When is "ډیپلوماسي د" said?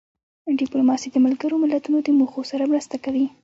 0.59-1.17